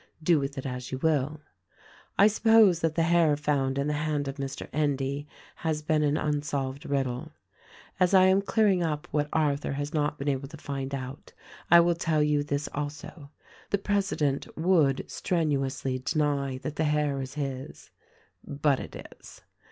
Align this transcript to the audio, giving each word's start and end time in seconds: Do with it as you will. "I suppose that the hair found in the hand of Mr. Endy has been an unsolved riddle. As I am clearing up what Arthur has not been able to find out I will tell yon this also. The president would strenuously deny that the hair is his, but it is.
Do 0.23 0.39
with 0.39 0.57
it 0.57 0.65
as 0.65 0.91
you 0.91 0.97
will. 0.97 1.41
"I 2.17 2.25
suppose 2.25 2.79
that 2.79 2.95
the 2.95 3.03
hair 3.03 3.37
found 3.37 3.77
in 3.77 3.85
the 3.85 3.93
hand 3.93 4.27
of 4.27 4.37
Mr. 4.37 4.67
Endy 4.73 5.27
has 5.57 5.83
been 5.83 6.01
an 6.01 6.17
unsolved 6.17 6.87
riddle. 6.87 7.33
As 7.99 8.11
I 8.15 8.23
am 8.25 8.41
clearing 8.41 8.81
up 8.81 9.07
what 9.11 9.29
Arthur 9.31 9.73
has 9.73 9.93
not 9.93 10.17
been 10.17 10.27
able 10.27 10.47
to 10.47 10.57
find 10.57 10.95
out 10.95 11.33
I 11.69 11.81
will 11.81 11.93
tell 11.93 12.23
yon 12.23 12.45
this 12.45 12.67
also. 12.73 13.29
The 13.69 13.77
president 13.77 14.47
would 14.57 15.05
strenuously 15.07 15.99
deny 15.99 16.57
that 16.63 16.77
the 16.77 16.85
hair 16.85 17.21
is 17.21 17.35
his, 17.35 17.91
but 18.43 18.79
it 18.79 19.05
is. 19.19 19.41